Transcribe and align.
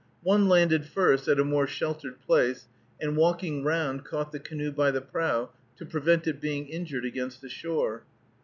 One 0.23 0.49
landed 0.49 0.87
first 0.87 1.27
at 1.27 1.39
a 1.39 1.43
more 1.45 1.67
sheltered 1.67 2.19
place, 2.21 2.67
and 2.99 3.15
walking 3.15 3.63
round 3.63 4.03
caught 4.03 4.31
the 4.31 4.39
canoe 4.39 4.71
by 4.71 4.89
the 4.89 4.99
prow, 4.99 5.51
to 5.77 5.85
prevent 5.85 6.25
it 6.25 6.41
being 6.41 6.65
injured 6.69 7.05
against 7.05 7.39
the 7.39 7.49
shore. 7.49 8.03